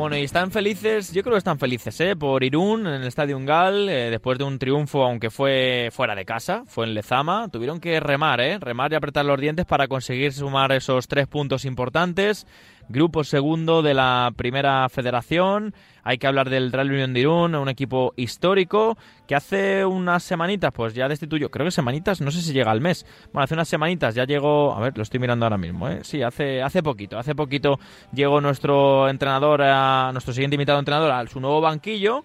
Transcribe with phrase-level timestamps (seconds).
[0.00, 2.16] Bueno, y están felices, yo creo que están felices, ¿eh?
[2.16, 6.24] Por Irún en el Estadio Ungal, eh, después de un triunfo, aunque fue fuera de
[6.24, 8.58] casa, fue en Lezama, tuvieron que remar, ¿eh?
[8.58, 12.46] Remar y apretar los dientes para conseguir sumar esos tres puntos importantes.
[12.92, 15.74] Grupo segundo de la primera federación.
[16.02, 18.98] Hay que hablar del Real Unión de Irún, un equipo histórico
[19.28, 22.80] que hace unas semanitas, pues ya destituyó, creo que semanitas, no sé si llega al
[22.80, 23.06] mes.
[23.32, 26.00] Bueno, hace unas semanitas ya llegó, a ver, lo estoy mirando ahora mismo, ¿eh?
[26.02, 27.78] Sí, hace, hace poquito, hace poquito
[28.12, 32.24] llegó nuestro entrenador, a, nuestro siguiente invitado entrenador a su nuevo banquillo.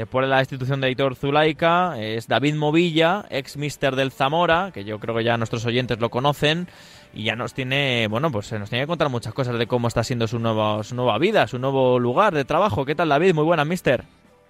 [0.00, 4.82] Después de la destitución de Editor Zulaika, es David Movilla, ex mister del Zamora, que
[4.82, 6.68] yo creo que ya nuestros oyentes lo conocen,
[7.12, 10.02] y ya nos tiene, bueno, pues nos tiene que contar muchas cosas de cómo está
[10.02, 12.86] siendo su, nuevo, su nueva vida, su nuevo lugar de trabajo.
[12.86, 13.34] ¿Qué tal, David?
[13.34, 14.04] Muy buenas, mister.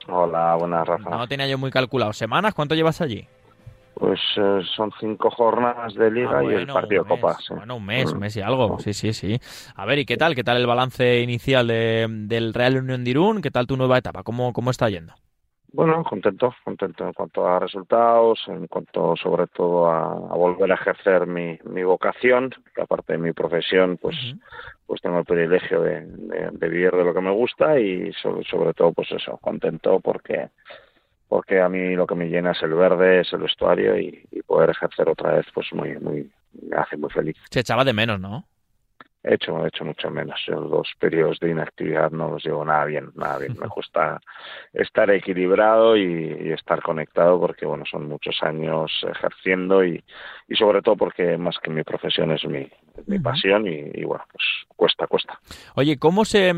[0.06, 1.10] Hola, buenas, Rafa.
[1.10, 2.12] No tenía yo muy calculado.
[2.12, 2.54] ¿Semanas?
[2.54, 3.26] ¿Cuánto llevas allí?
[3.94, 7.36] Pues eh, son cinco jornadas de liga Ah, y el partido un copa.
[7.40, 7.52] sí.
[7.54, 8.20] Bueno, un mes, un Mm.
[8.20, 8.78] mes y algo.
[8.78, 9.40] Sí, sí, sí.
[9.74, 10.36] A ver, ¿y qué tal?
[10.36, 13.42] ¿Qué tal el balance inicial de- del Real Unión de Irún?
[13.42, 14.22] ¿Qué tal tu nueva etapa?
[14.22, 15.12] ¿Cómo, cómo está yendo?
[15.72, 20.74] Bueno, contento, contento en cuanto a resultados, en cuanto sobre todo a, a volver a
[20.74, 24.16] ejercer mi, mi vocación, que aparte de mi profesión, pues,
[24.86, 28.44] pues tengo el privilegio de, de- de vivir de lo que me gusta y sobre,
[28.44, 30.48] sobre todo, pues eso, contento porque
[31.28, 34.42] porque a mí lo que me llena es el verde, es el vestuario y, y
[34.42, 36.28] poder ejercer otra vez, pues muy, muy,
[36.68, 37.36] me hace muy feliz.
[37.48, 38.46] Se echaba de menos, ¿no?
[39.22, 40.40] He hecho, he hecho mucho menos.
[40.48, 43.56] Los periodos de inactividad no los llevo nada bien, nada bien.
[43.60, 44.20] Me gusta
[44.72, 50.02] estar equilibrado y, y estar conectado porque, bueno, son muchos años ejerciendo y,
[50.48, 52.60] y sobre todo porque más que mi profesión es mi,
[52.96, 54.44] es mi pasión y, y, bueno, pues
[54.76, 55.38] cuesta, cuesta.
[55.74, 56.52] Oye, ¿cómo se,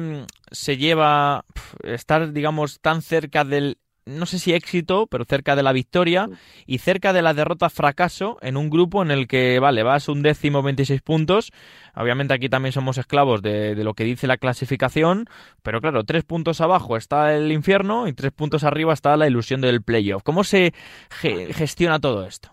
[0.50, 1.44] se lleva
[1.82, 6.28] estar, digamos, tan cerca del, no sé si éxito, pero cerca de la victoria
[6.66, 10.22] y cerca de la derrota fracaso en un grupo en el que, vale, vas un
[10.22, 11.52] décimo 26 puntos?
[11.94, 15.26] Obviamente aquí también somos esclavos de, de lo que dice la clasificación,
[15.62, 19.60] pero claro, tres puntos abajo está el infierno y tres puntos arriba está la ilusión
[19.60, 20.22] del playoff.
[20.22, 20.72] ¿Cómo se
[21.10, 22.50] ge- gestiona todo esto?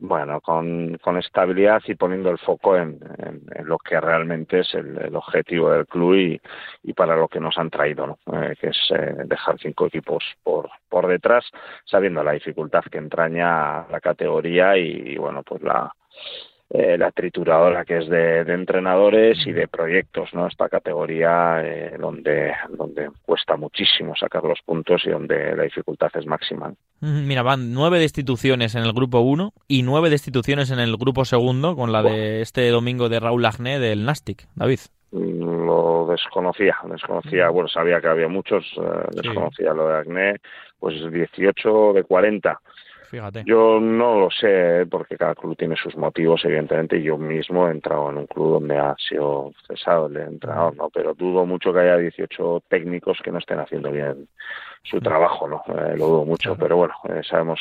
[0.00, 4.96] Bueno, con, con estabilidad y poniendo el foco en, en- lo que realmente es el,
[4.96, 6.40] el objetivo del club y,
[6.84, 8.18] y para lo que nos han traído, ¿no?
[8.40, 11.44] Eh, que es eh, dejar cinco equipos por, por detrás,
[11.84, 15.92] sabiendo la dificultad que entraña la categoría y, bueno, pues la,
[16.70, 20.46] eh, la trituradora que es de, de entrenadores y de proyectos, ¿no?
[20.46, 26.26] Esta categoría eh, donde, donde cuesta muchísimo sacar los puntos y donde la dificultad es
[26.26, 26.74] máxima.
[27.00, 31.74] Mira, van nueve destituciones en el grupo 1 y nueve destituciones en el grupo segundo,
[31.74, 34.46] con la de este domingo de Raúl Agné del Nastic.
[34.54, 34.80] David.
[35.12, 40.34] Mm, lo desconocía, desconocía, bueno, sabía que había muchos, eh, desconocía lo de Acné,
[40.78, 42.60] pues 18 de 40.
[43.10, 43.42] Fíjate.
[43.46, 48.10] Yo no lo sé, porque cada club tiene sus motivos, evidentemente, yo mismo he entrado
[48.10, 50.90] en un club donde ha sido cesado el entrenador, ¿no?
[50.90, 54.28] Pero dudo mucho que haya 18 técnicos que no estén haciendo bien
[54.82, 55.62] su trabajo, ¿no?
[55.68, 56.60] Eh, lo dudo mucho, Claro.
[56.60, 57.60] pero bueno, eh, sabemos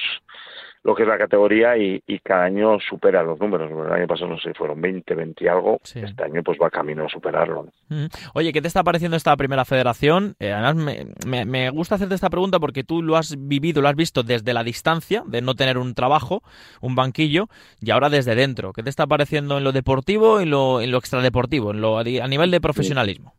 [0.84, 3.70] lo que es la categoría y, y cada año supera los números.
[3.72, 5.80] El año pasado no sé si fueron 20, 20 y algo.
[5.84, 6.00] Sí.
[6.00, 7.68] Este año pues va camino a superarlo.
[7.90, 8.08] ¿no?
[8.34, 10.36] Oye, ¿qué te está pareciendo esta primera federación?
[10.40, 13.90] Eh, además, me, me- me gusta hacerte esta pregunta porque tú lo has vivido, lo
[13.90, 16.42] has visto desde la distancia, de no tener un trabajo,
[16.82, 17.48] un banquillo,
[17.82, 18.72] y ahora desde dentro.
[18.74, 21.98] ¿Qué te está pareciendo en lo deportivo y en lo, en lo extradeportivo, en lo,
[22.00, 23.34] a nivel de profesionalismo?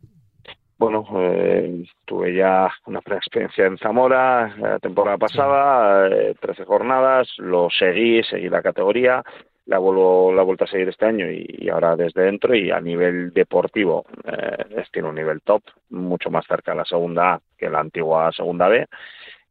[0.79, 7.67] Bueno, eh, tuve ya una experiencia en Zamora la temporada pasada, eh, 13 jornadas, lo
[7.69, 9.21] seguí, seguí la categoría,
[9.65, 12.71] la vuelvo, la he vuelto a seguir este año y, y ahora desde dentro y
[12.71, 17.41] a nivel deportivo eh, tiene un nivel top, mucho más cerca de la segunda A
[17.57, 18.87] que la antigua segunda B,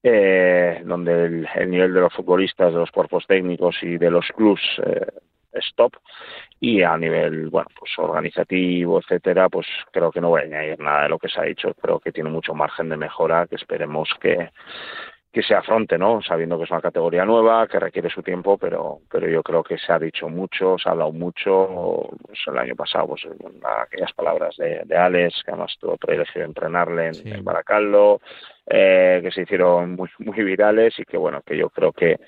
[0.03, 4.27] eh, donde el, el nivel de los futbolistas, de los cuerpos técnicos y de los
[4.29, 5.07] clubs eh,
[5.79, 5.93] top
[6.61, 11.05] y a nivel bueno pues organizativo etcétera pues creo que no voy a añadir nada
[11.05, 14.11] de lo que se ha dicho creo que tiene mucho margen de mejora que esperemos
[14.21, 14.51] que
[15.31, 16.23] que se afronte, ¿no?
[16.23, 19.77] Sabiendo que es una categoría nueva, que requiere su tiempo, pero, pero yo creo que
[19.77, 23.29] se ha dicho mucho, se ha hablado mucho, pues el año pasado, pues
[23.83, 27.31] aquellas palabras de, de Alex, que además tuvo privilegio de entrenarle en, Sí.
[27.31, 28.21] en Baracaldo,
[28.67, 32.19] eh, que se hicieron muy, muy virales y que bueno, que yo creo que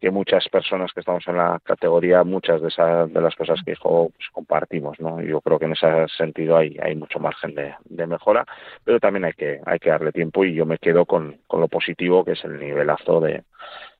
[0.00, 3.72] que muchas personas que estamos en la categoría, muchas de esas de las cosas que
[3.72, 5.20] dijo, pues compartimos, ¿no?
[5.20, 8.44] Yo creo que en ese sentido hay, hay mucho margen de, de mejora,
[8.84, 11.68] pero también hay que, hay que darle tiempo y yo me quedo con, con lo
[11.68, 13.42] positivo que es el nivelazo de,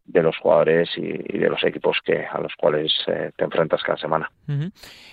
[0.09, 3.99] de los jugadores y, de los equipos que a los cuales eh, te enfrentas cada
[3.99, 4.31] semana.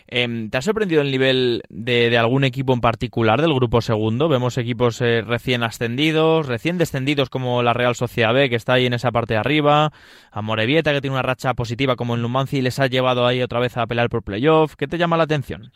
[0.07, 4.29] Em, ¿Te ha sorprendido el nivel de, de algún equipo en particular del grupo segundo?
[4.29, 8.85] Vemos equipos eh, recién ascendidos, recién descendidos como la Real Sociedad B, que está ahí
[8.85, 9.91] en esa parte de arriba,
[10.31, 13.41] a Morevieta, que tiene una racha positiva como en Numancia y les ha llevado ahí
[13.41, 14.75] otra vez a pelear por playoff.
[14.75, 15.71] ¿Qué te llama la atención?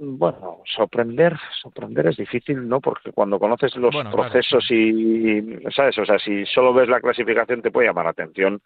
[0.00, 2.80] Bueno, sorprender, sorprender es difícil, ¿no?
[2.80, 5.98] Porque cuando conoces los procesos y, ¿sabes?
[5.98, 8.60] O sea, si solo ves la clasificación te puede llamar la atención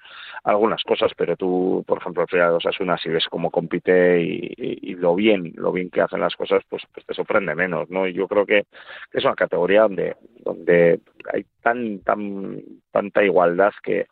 [0.44, 5.14] algunas cosas, pero tú, por ejemplo, o sea, una si ves cómo compite y, lo
[5.14, 8.06] bien, lo bien que hacen las cosas, pues, pues te sorprende menos, ¿no?
[8.06, 8.66] Y yo creo que
[9.12, 11.00] es una categoría donde, donde
[11.32, 14.06] hay tan, tan, tanta igualdad que,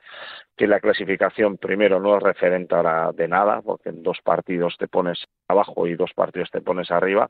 [0.61, 4.89] que la clasificación primero no es referente ahora de nada, porque en dos partidos te
[4.89, 7.27] pones abajo y dos partidos te pones arriba,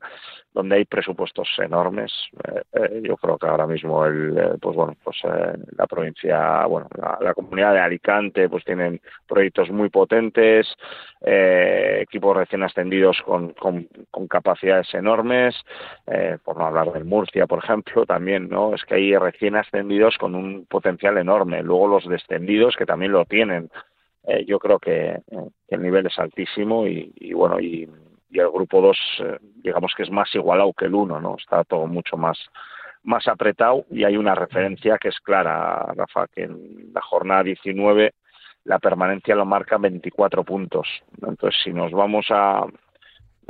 [0.53, 2.11] donde hay presupuestos enormes.
[2.43, 6.89] Eh, eh, yo creo que ahora mismo el, eh, pues bueno, pues la provincia, bueno,
[7.21, 10.67] la, comunidad de Alicante, pues tienen proyectos muy potentes,
[11.21, 13.87] equipos recién ascendidos con, con,
[14.27, 15.55] capacidades enormes,
[16.43, 18.75] por no hablar del Murcia, por ejemplo, también, ¿no?
[18.75, 21.63] Es que hay recién ascendidos con un potencial enorme.
[21.63, 23.69] Luego los descendidos que también lo tienen.
[24.23, 25.21] Eh, yo creo que,
[25.67, 27.89] el nivel es altísimo y, bueno, y,
[28.33, 31.35] el grupo 2 eh, digamos que es más igualado que el 1, ¿no?
[31.37, 32.37] Está todo mucho más
[33.03, 38.13] más apretado y hay una referencia que es clara, Rafa, que en la jornada 19
[38.65, 40.87] la permanencia lo marca 24 puntos.
[41.19, 42.63] Entonces, si nos vamos a,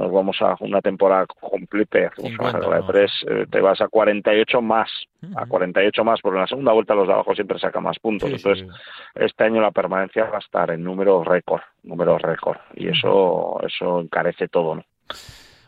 [0.01, 4.89] nos vamos a una temporada completa, de tres, eh, te vas a 48 más,
[5.35, 8.31] a 48 más, porque en la segunda vuelta los de abajo siempre sacan más puntos.
[8.31, 8.67] Entonces,
[9.15, 14.01] este año la permanencia va a estar en números récord, números récord, y eso, eso
[14.01, 14.83] encarece todo, ¿no?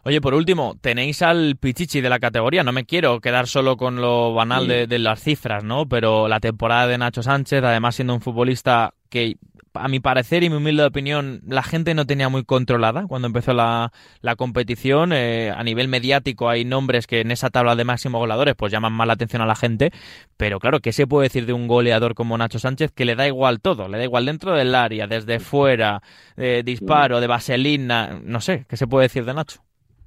[0.05, 2.61] Oye, por último, tenéis al Pichichi de la categoría.
[2.63, 5.87] No me quiero quedar solo con lo banal de, de, las cifras, ¿no?
[5.87, 9.37] Pero la temporada de Nacho Sánchez, además siendo un futbolista que
[9.73, 13.53] a mi parecer y mi humilde opinión, la gente no tenía muy controlada cuando empezó
[13.53, 13.91] la,
[14.21, 15.11] la competición.
[15.13, 18.93] Eh, a nivel mediático hay nombres que en esa tabla de máximos goleadores pues llaman
[18.93, 19.91] más la atención a la gente,
[20.37, 23.27] pero claro, ¿qué se puede decir de un goleador como Nacho Sánchez que le da
[23.27, 23.87] igual todo?
[23.87, 26.01] Le da igual dentro del área, desde fuera,
[26.35, 29.61] de disparo, de vaselina, no sé, ¿qué se puede decir de Nacho?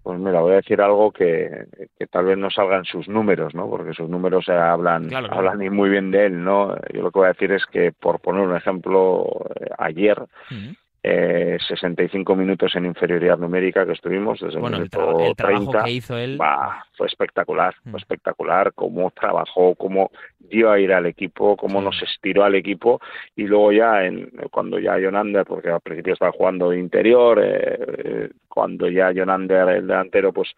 [0.06, 1.66] Pues mira, voy a decir algo que,
[2.12, 3.68] tal vez no salgan sus números, ¿no?
[3.68, 6.76] Porque sus números hablan, hablan muy bien de él, ¿no?
[6.94, 9.26] Yo lo que voy a decir es que, por poner un ejemplo,
[9.58, 10.16] eh, ayer
[11.08, 15.90] eh, 65 minutos en inferioridad numérica que estuvimos desde bueno, el minuto el, trabajo que
[15.92, 16.36] hizo él
[16.96, 17.96] fue espectacular, fue mm.
[17.96, 20.10] espectacular cómo trabajó, cómo
[20.40, 23.00] dio a ir al equipo, cómo nos estiró al equipo
[23.36, 27.78] y luego ya en, cuando ya Jonander, porque al principio estaba jugando de interior, eh,
[27.98, 30.48] eh, cuando ya Jonander el delantero pues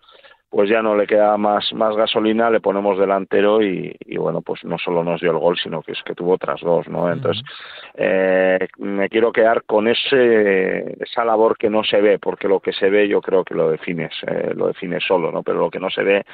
[0.50, 4.78] pues ya no le queda más, más gasolina, le ponemos delantero y, bueno, pues no
[4.78, 7.12] solo nos dio el gol, sino que es que tuvo otras dos, ¿no?
[7.12, 7.44] Entonces,
[7.94, 12.72] eh, me quiero quedar con ese, esa labor que no se ve, porque lo que
[12.72, 15.42] se ve yo creo que lo defines, eh, lo define solo, ¿no?
[15.42, 16.24] Pero lo que no se ve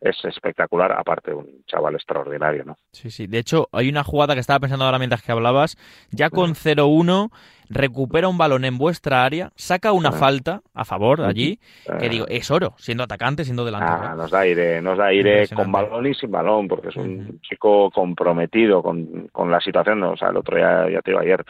[0.00, 2.76] es espectacular, aparte de un chaval extraordinario, ¿no?
[2.92, 3.26] Sí, sí.
[3.26, 5.76] De hecho, hay una jugada que estaba pensando ahora mientras que hablabas,
[6.10, 7.30] ya con 0-1
[7.68, 11.58] recupera un balón en vuestra área, saca una falta a favor de allí,
[11.98, 14.00] que digo, es oro, siendo atacante, siendo delantero.
[14.02, 17.40] Ah, nos da aire, nos da aire con balón y sin balón, porque es un
[17.40, 21.44] chico comprometido con, con la situación, o sea, el otro día, ya te digo ayer,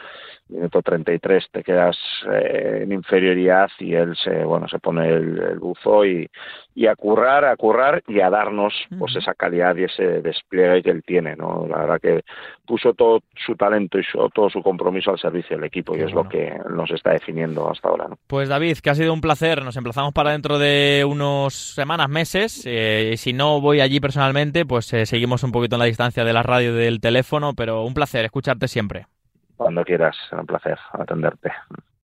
[0.47, 1.97] minuto 33 te quedas
[2.31, 6.29] eh, en inferioridad y él se bueno se pone el, buzo y,
[6.75, 10.91] y, a currar a currar y a darnos pues esa calidad y ese despliegue que
[10.91, 12.23] él tiene no la verdad que
[12.65, 14.03] puso todo su talento y
[14.33, 15.95] todo su compromiso al servicio del equipo.
[15.95, 18.17] Y es lo que nos está definiendo hasta ahora ¿no?
[18.27, 22.63] pues David que ha sido un placer nos emplazamos para dentro de unos semanas meses
[22.65, 26.33] eh, si no voy allí personalmente pues eh, seguimos un poquito en la distancia de
[26.33, 29.07] la radio y del teléfono pero un placer escucharte siempre
[29.57, 31.51] cuando quieras, un placer atenderte.